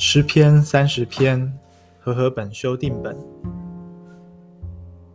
[0.00, 1.52] 诗篇三十篇，
[1.98, 3.18] 和合本修订本。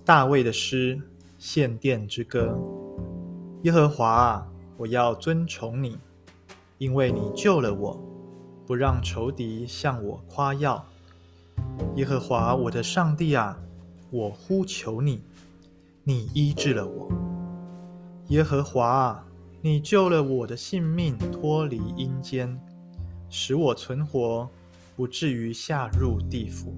[0.04, 1.00] 大卫的诗，
[1.40, 2.60] 献殿之歌。
[3.62, 5.98] 耶和华啊，我要尊崇你，
[6.80, 7.98] 因为你救了我，
[8.68, 10.86] 不让仇敌向我夸耀。
[11.96, 13.58] 耶和华我的上帝啊，
[14.12, 15.24] 我呼求你，
[16.04, 17.10] 你医治了我。
[18.28, 19.26] 耶和华啊，
[19.62, 22.60] 你救了我的性命，脱离阴间，
[23.30, 24.50] 使我存活。
[24.96, 26.76] 不至于下入地府。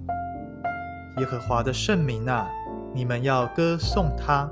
[1.18, 2.50] 耶和华的圣名啊，
[2.94, 4.50] 你们要歌颂他，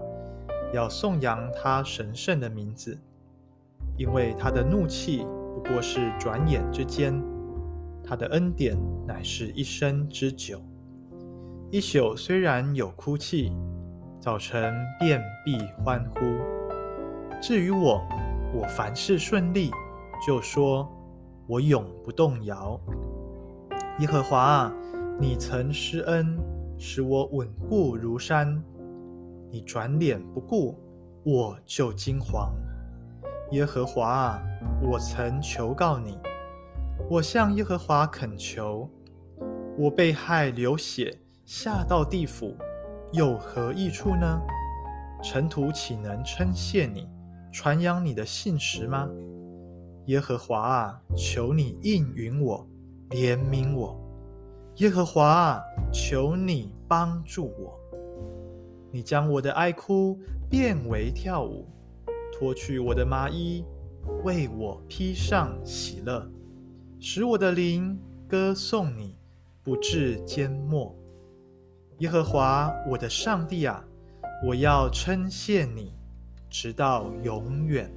[0.74, 2.98] 要颂扬他神圣的名字，
[3.98, 7.22] 因为他的怒气不过是转眼之间，
[8.04, 8.78] 他的恩典
[9.08, 10.62] 乃是一生之久。
[11.70, 13.52] 一宿虽然有哭泣，
[14.20, 16.20] 早晨便必欢呼。
[17.42, 18.02] 至于我，
[18.54, 19.72] 我凡事顺利，
[20.26, 20.88] 就说
[21.48, 22.80] 我永不动摇。
[24.00, 24.74] 耶和华啊，
[25.20, 26.36] 你曾施恩，
[26.80, 28.60] 使我稳固如山。
[29.52, 30.80] 你转脸不顾，
[31.24, 32.50] 我就惊惶。
[33.52, 34.44] 耶和华啊，
[34.82, 36.18] 我曾求告你，
[37.08, 38.90] 我向耶和华恳求。
[39.78, 42.56] 我被害流血，下到地府，
[43.12, 44.42] 有何益处呢？
[45.22, 47.08] 尘土岂能称谢你，
[47.52, 49.08] 传扬你的信实吗？
[50.08, 52.68] 耶和华啊，求你应允我。
[53.14, 53.96] 怜悯我，
[54.78, 55.62] 耶和华，
[55.92, 57.80] 求你帮助我。
[58.92, 60.18] 你将我的哀哭
[60.50, 61.68] 变为跳舞，
[62.34, 63.64] 脱去我的麻衣，
[64.24, 66.28] 为我披上喜乐，
[67.00, 67.96] 使我的灵
[68.28, 69.16] 歌颂你，
[69.62, 70.96] 不至缄默。
[72.00, 73.86] 耶和华我的上帝啊，
[74.44, 75.94] 我要称谢你，
[76.50, 77.94] 直到永远。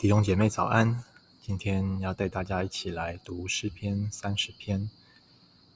[0.00, 1.04] 弟兄姐妹早安，
[1.42, 4.88] 今天要带大家一起来读诗篇三十篇。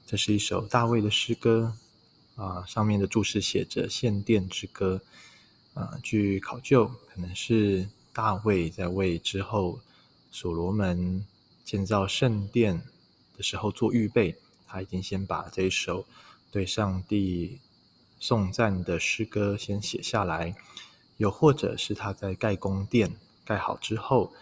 [0.03, 1.77] 这是一首大卫的诗歌
[2.35, 4.99] 啊，上面的注释写着“献殿之歌”。
[5.75, 9.79] 啊，据考究，可能是大卫在为之后
[10.31, 11.23] 所罗门
[11.63, 12.81] 建造圣殿
[13.37, 14.35] 的时候做预备，
[14.65, 16.03] 他已经先把这一首
[16.49, 17.59] 对上帝
[18.19, 20.55] 颂赞的诗歌先写下来，
[21.17, 23.15] 又或者是他在盖宫殿。
[23.45, 24.33] 盖好之后，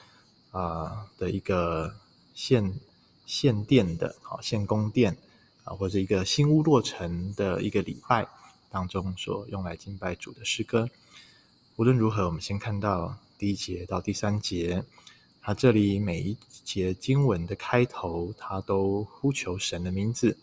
[0.51, 1.93] 啊、的一个
[2.33, 2.79] 献
[3.25, 5.17] 献殿的，啊献宫殿
[5.65, 8.27] 啊，或者一个新屋落成的一个礼拜
[8.71, 10.89] 当中所用来敬拜主的诗歌。
[11.75, 14.83] 无论如何，我们先看到第一节到第三节，
[15.41, 20.37] 它这里每一节经文的开头，它都呼求神的名字，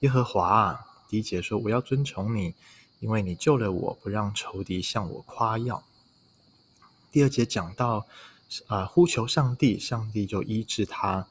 [0.00, 0.86] 耶和华啊。
[1.08, 2.54] 第一节说：“我要尊崇你，
[3.00, 5.84] 因为你救了我，不让仇敌向我夸耀。”
[7.12, 8.06] 第二节讲到，
[8.68, 11.26] 啊，呼求上帝，上帝就医治他。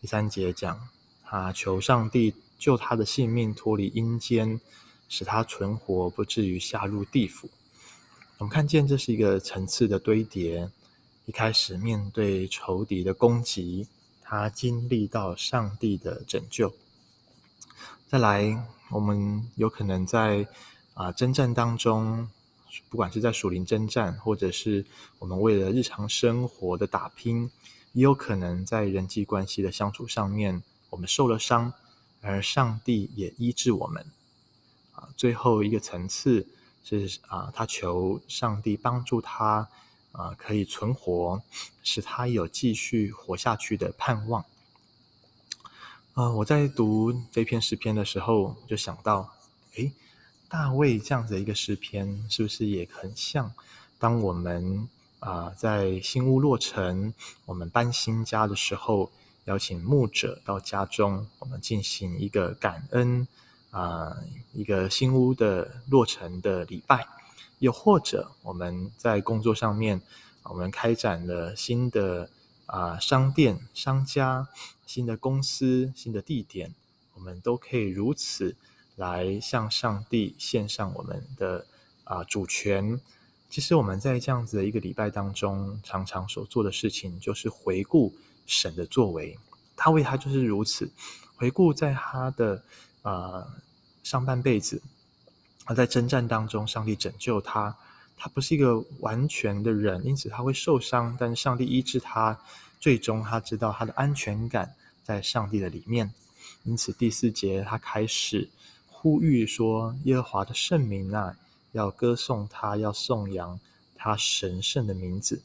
[0.00, 0.88] 第三节讲，
[1.24, 4.60] 他求上帝救他的性命，脱离阴间，
[5.08, 7.50] 使他存活，不至于下入地府。
[8.38, 10.70] 我们看见这是一个层次的堆叠。
[11.24, 13.88] 一开始面对仇敌的攻击，
[14.22, 16.72] 他经历到上帝的拯救。
[18.06, 20.46] 再来，我们有可能在
[20.94, 22.28] 啊征战当中。
[22.88, 24.84] 不管是在属灵征战，或者是
[25.18, 27.50] 我们为了日常生活的打拼，
[27.92, 31.72] 也有可能在人际关系的相处上面，我们受了伤，
[32.20, 34.06] 而上帝也医治我们。
[34.92, 36.46] 啊，最后一个层次
[36.82, 39.68] 是啊，他求上帝帮助他
[40.12, 41.42] 啊，可以存活，
[41.82, 44.44] 使他有继续活下去的盼望。
[46.14, 49.34] 啊，我在读这篇诗篇的时候，就想到，
[49.74, 49.92] 诶。
[50.48, 53.52] 大卫这样子的一个诗篇，是不是也很像？
[53.98, 57.12] 当我们啊、在新屋落成，
[57.46, 59.10] 我们搬新家的时候，
[59.46, 63.26] 邀请牧者到家中，我们进行一个感恩
[63.70, 64.16] 啊、
[64.52, 67.08] 一个新屋的落成的礼拜。
[67.58, 70.00] 又或者我们在工作上面，
[70.44, 72.30] 我们开展了新的
[72.66, 74.46] 啊、商店、商家、
[74.84, 76.74] 新的公司、新的地点，
[77.14, 78.54] 我们都可以如此。
[78.96, 81.64] 来向上帝献上我们的
[82.04, 83.00] 啊、主权。
[83.48, 88.12] 其实我们在这样子的一个礼拜当中，常常所做的事情就是回顾
[88.44, 89.38] 神的作为。
[89.76, 90.90] 他为他就是如此，
[91.36, 92.64] 回顾在他的、
[93.02, 93.46] 呃、
[94.02, 94.82] 上半辈子，
[95.64, 97.76] 他在征战当中，上帝拯救他。
[98.16, 102.38] 他不是一个完全的人，因此他会受伤，但是上帝医治他，
[102.80, 106.12] 最终他知道他的安全感在上帝的里面。
[106.64, 108.48] 因此第四节他开始。
[109.06, 111.36] 呼吁说：“耶和华的圣名啊，
[111.70, 113.60] 要歌颂他，要颂扬
[113.94, 115.44] 他神圣的名字。”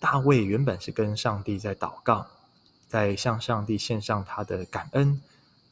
[0.00, 2.26] 大卫原本是跟上帝在祷告，
[2.88, 5.22] 在向上帝献上他的感恩，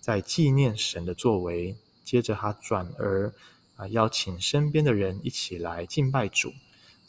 [0.00, 1.76] 在纪念神的作为。
[2.04, 3.34] 接着他转而
[3.74, 6.52] 啊邀请身边的人一起来敬拜主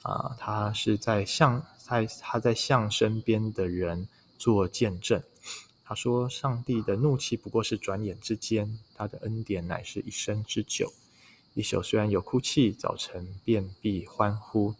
[0.02, 4.08] 啊，他是在向在他在向身边的人
[4.40, 5.22] 做见证。
[5.86, 10.92] 他说：“上帝的怒气不过是转眼之间，他的恩典乃是一生之久。
[11.54, 14.76] 一宿虽然有哭泣，早晨便必欢呼。”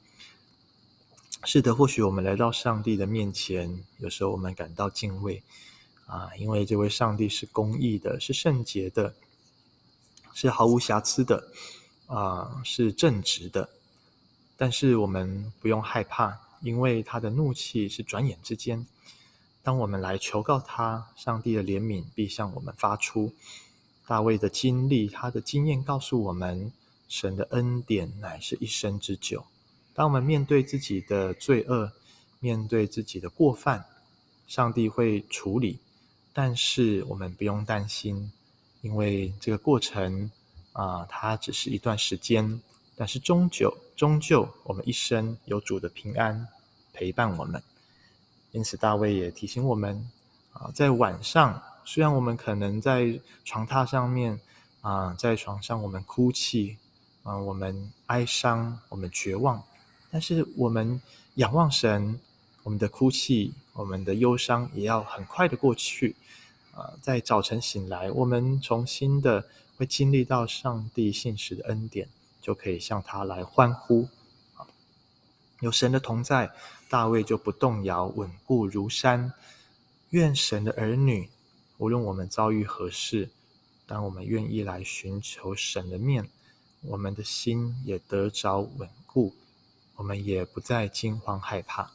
[1.46, 5.42] 是的，或许我们来到上帝的面前，有时候我们感到敬畏
[6.06, 9.16] 啊，因为这位上帝是公义的，是圣洁的。
[10.34, 11.52] 是毫无瑕疵的，
[12.08, 13.70] 啊、是正直的。
[14.58, 18.86] 但是我们不用害怕，因为他的怒气是转眼之间。
[19.64, 23.34] 当我们来求告他，上帝的怜悯必向我们发出。
[24.10, 26.72] 大卫的经历，他的经验告诉我们，
[27.08, 29.46] 神的恩典乃是一生之久。
[29.94, 31.92] 当我们面对自己的罪恶，
[32.40, 33.86] 面对自己的过犯，
[34.48, 35.78] 上帝会处理，
[36.34, 38.32] 但是我们不用担心。
[38.82, 40.32] 因为这个过程
[40.74, 42.60] 啊，它只是一段时间，
[42.96, 46.48] 但是终究终究，我们一生有主的平安
[46.94, 47.62] 陪伴我们。
[48.54, 50.10] 因此，大卫也提醒我们
[50.52, 54.40] 啊，在晚上，虽然我们可能在床榻上面
[54.82, 56.78] 啊，在床上我们哭泣
[57.24, 59.64] 啊，我们哀伤，我们绝望，
[60.12, 61.02] 但是我们
[61.34, 62.20] 仰望神，
[62.62, 66.16] 我们的哭泣，我们的忧伤也要很快的过去。
[66.76, 69.44] 啊，在早晨醒来，我们重新的
[69.76, 72.08] 会经历到上帝信实的恩典，
[72.40, 74.08] 就可以向他来欢呼
[74.56, 74.68] 啊。
[75.62, 76.52] 有神的同在，
[76.88, 79.34] 大卫就不动摇，稳固如山。
[80.12, 81.30] 愿神的儿女，
[81.80, 83.30] 无论我们遭遇何事，
[83.88, 86.30] 当我们愿意来寻求神的面，
[86.82, 89.34] 我们的心也得着稳固，
[89.96, 91.90] 我们也不再惊慌害怕。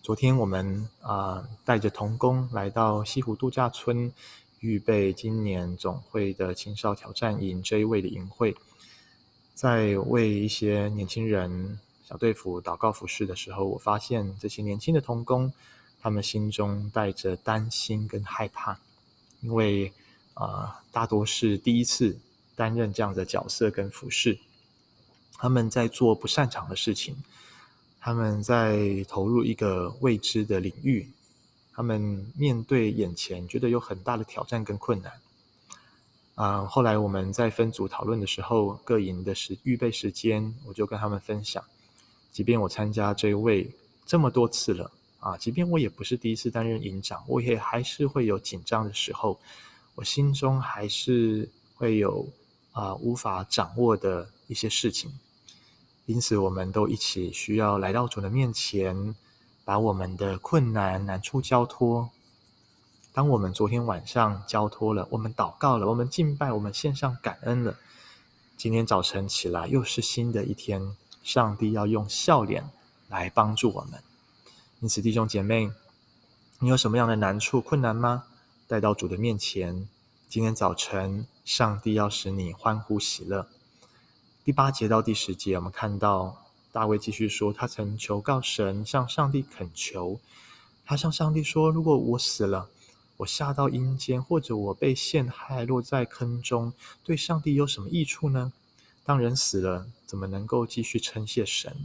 [0.00, 4.12] 昨天我们啊带着童工来到西湖度假村，
[4.60, 8.56] 预备今年总会的青少挑战营这一位的营会，
[9.54, 15.52] 在为一些年轻人小队服祷告服事的时候，我发现这些年轻的童工，
[16.00, 18.78] 他们心中带着担心跟害怕，
[19.40, 19.92] 因为
[20.34, 22.18] 啊大多是第一次
[22.56, 24.38] 担任这样的角色跟服饰，
[25.34, 27.16] 他们在做不擅长的事情。
[28.02, 31.06] 他们在投入一个未知的领域，
[31.74, 35.12] 他们面对眼前觉得有很大的挑战跟困难。
[36.34, 41.62] 啊，后来我们在分组讨论的时候，各营的时预备时间，我就跟他们分享，
[42.32, 43.70] 即便我参加这一位
[44.06, 49.38] 这么多次了，啊，即便我也不是第一次担任营长，我也还是会有紧张的时候，
[49.94, 52.26] 我心中还是会有
[52.72, 55.12] 啊无法掌握的一些事情。
[56.06, 59.14] 因此，我们都一起需要来到主的面前，
[59.64, 62.10] 把我们的困难难处交托。
[63.12, 67.76] 当我们昨天晚上交托了，我们祷告了，我们敬拜，我们献上感恩了。
[68.56, 72.70] 今天早晨起来又是新的一天，上帝要用笑脸
[73.08, 74.09] 来帮助我们。
[74.82, 75.70] 因此，弟兄姐妹，
[76.58, 78.24] 你有什么样的难处、困难吗？
[78.66, 79.86] 带到主的面前。
[80.26, 83.46] 今天早晨，上帝要使你欢呼喜乐。
[84.42, 90.18] 第八节到第十节，我们看到大卫继续说，他曾求告神，向上帝恳求。
[90.86, 92.70] 他向上帝说：“如果我死了，
[93.18, 96.72] 我下到阴间，或者我被陷害落在坑中，
[97.04, 98.54] 对上帝有什么益处呢？
[99.04, 101.84] 当人死了，怎么能够继续称谢神？”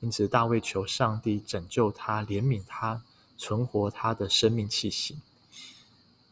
[0.00, 3.02] 因此，大卫求上帝拯救他，怜悯他，
[3.36, 5.18] 存活他的生命气息。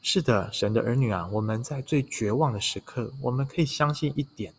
[0.00, 4.54] 是的，神的儿女啊，我们在最绝望的时刻，我们可以相信一点。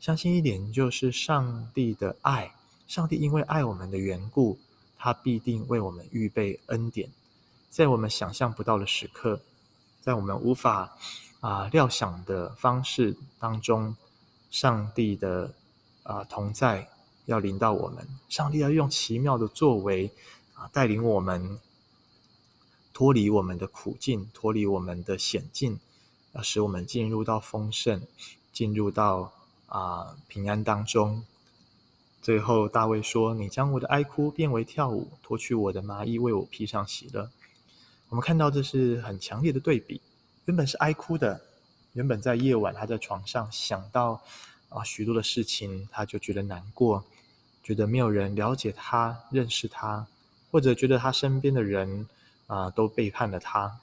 [0.00, 2.54] 相信一点，就是上帝的爱。
[2.86, 4.58] 上帝因为爱我们的缘故，
[4.96, 7.10] 他必定为我们预备恩典，
[7.68, 9.40] 在我们想象不到的时刻，
[10.00, 10.96] 在我们无法
[11.40, 13.96] 啊、料想的方式当中，
[14.50, 15.52] 上帝的
[16.02, 16.88] 啊、同在
[17.28, 18.06] 要临到我们。
[18.28, 20.10] 上帝要用奇妙的作为
[20.54, 21.58] 啊、带领我们
[22.92, 25.78] 脱离我们的苦境，脱离我们的险境，
[26.32, 28.02] 要使我们进入到丰盛，
[28.52, 29.32] 进入到。
[29.70, 31.26] 啊，平安当中，
[32.22, 37.30] 最后大卫说：“你将我的哀哭变为跳舞，脱去我的麻衣，为我披上喜乐。”
[38.08, 40.00] 我们看到这是很强烈的对比。
[40.46, 41.42] 原本是哀哭的，
[41.92, 44.22] 原本在夜晚他在床上想到
[44.70, 47.04] 啊许多的事情，他就觉得难过，
[47.68, 50.06] 觉得没有人了解他、认识他，
[50.50, 52.08] 或者觉得他身边的人
[52.46, 53.78] 啊都背叛了他，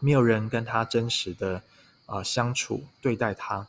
[0.00, 1.62] 没有人跟他真实的
[2.04, 3.66] 啊相处、对待他。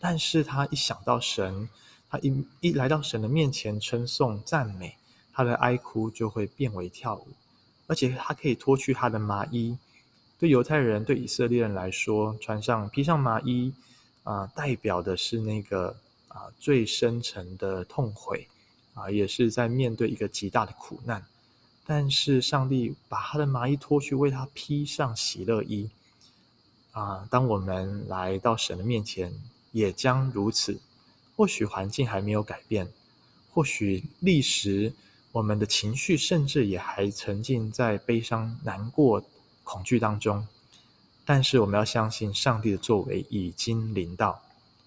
[0.00, 1.68] 但是他一想到神，
[2.10, 4.96] 他一一来到神的面前称颂赞美，
[5.32, 7.28] 他的哀哭就会变为跳舞，
[7.86, 9.78] 而且他可以脱去他的麻衣。
[10.40, 13.72] 对犹太人、对以色列人来说，穿上披上麻衣
[14.24, 15.96] 啊、代表的是那个
[16.26, 18.48] 啊、最深沉的痛悔
[18.96, 21.24] 啊、也是在面对一个极大的苦难。
[21.86, 25.88] 但是上帝把他的麻衣脱去，为他披上喜乐衣
[26.90, 29.32] 啊、当我们来到神的面前，
[29.70, 30.80] 也将如此。
[31.36, 32.90] 或许环境还没有改变，
[33.52, 34.92] 或许历时
[35.30, 39.22] 我们的情绪甚至也还沉浸在悲伤、难过。
[39.68, 40.46] 恐惧当中，
[41.24, 44.40] 但是我们要相信上帝的作为已经临到。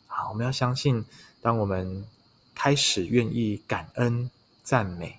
[0.08, 1.04] 好，我们要相信，
[1.42, 2.08] 当我们
[2.62, 4.30] 开始愿意感恩、
[4.64, 5.18] 赞美，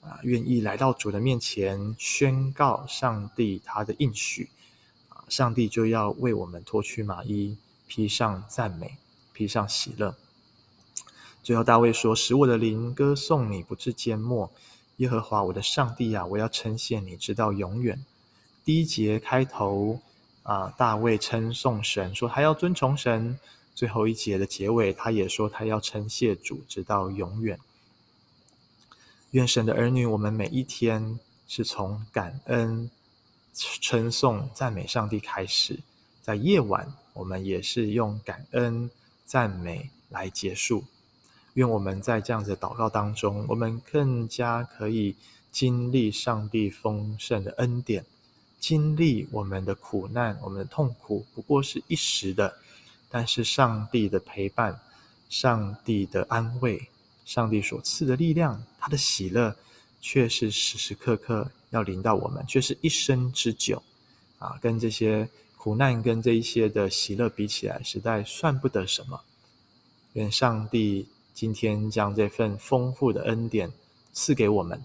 [0.00, 4.48] 啊，愿意来到主的面前宣告上帝他的应许，
[5.10, 8.96] 啊，上帝就要为我们脱去麻衣，披上赞美，
[9.34, 10.16] 披上喜乐。
[11.42, 14.50] 最后，大卫说：“使我的灵歌颂你，不至缄默。
[14.96, 18.02] 耶和华我的上帝啊，我要称谢你，直到永远。”
[18.64, 20.00] 第一节开头
[20.44, 23.38] 啊，大卫称颂神，说还要尊崇神。
[23.80, 27.58] 最后一节的结尾，他也说他要称谢主，直到永远。
[29.30, 31.18] 愿神的儿女，我们每一天
[31.48, 32.90] 是从感恩、
[33.54, 35.80] 称颂、赞美上帝开始，
[36.20, 38.90] 在夜晚，我们也是用感恩、
[39.24, 40.84] 赞美来结束。
[41.54, 45.16] 愿我们在这样子的祷告当中，我们更加可以
[45.50, 48.04] 经历上帝丰盛的恩典。
[48.58, 52.58] 经历我们的苦难，我们的痛苦不过是一时的，
[53.10, 54.80] 但是上帝的陪伴，
[55.28, 56.88] 上帝的安慰，
[57.24, 59.56] 上帝所赐的力量，他的喜乐，
[60.00, 63.82] 却是时时刻刻要临到我们，却是一生之久
[64.38, 64.56] 啊！
[64.62, 69.20] 跟这些苦难跟这一些的喜乐比起来，实在算不得什么。
[70.14, 73.72] 愿上帝今天将这份丰富的恩典
[74.12, 74.82] 赐给我们，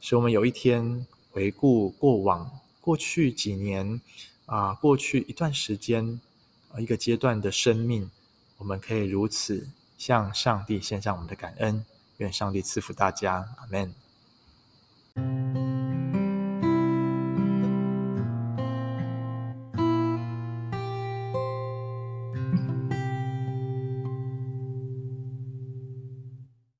[0.00, 2.60] 使我们有一天回顾过往。
[2.80, 4.00] 过去几年，
[4.46, 6.20] 啊，过去一段时间，
[6.80, 8.10] 一个阶段的生命，
[8.58, 11.84] 我们可以如此向上帝献上我们的感恩。
[12.18, 14.05] 愿上帝赐福大家，阿门。